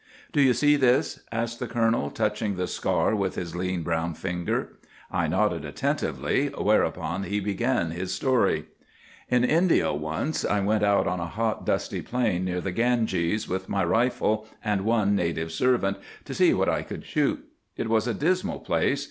[0.31, 4.73] "'Do you see this?' asked the colonel, touching the scar with his lean, brown finger.
[5.11, 8.65] I nodded attentively, whereupon he began his story:—
[9.29, 13.69] "'In India once I went out on a hot, dusty plain near the Ganges, with
[13.69, 17.47] my rifle and one native servant, to see what I could shoot.
[17.77, 18.99] It was a dismal place.